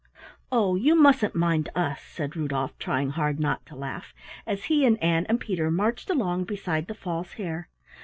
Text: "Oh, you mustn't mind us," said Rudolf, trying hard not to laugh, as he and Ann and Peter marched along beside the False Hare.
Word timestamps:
"Oh, 0.51 0.73
you 0.75 0.95
mustn't 0.95 1.35
mind 1.35 1.69
us," 1.75 2.01
said 2.01 2.35
Rudolf, 2.35 2.75
trying 2.79 3.11
hard 3.11 3.39
not 3.39 3.63
to 3.67 3.75
laugh, 3.75 4.15
as 4.47 4.63
he 4.63 4.83
and 4.83 4.97
Ann 4.99 5.27
and 5.29 5.39
Peter 5.39 5.69
marched 5.69 6.09
along 6.09 6.45
beside 6.45 6.87
the 6.87 6.95
False 6.95 7.33
Hare. 7.33 7.69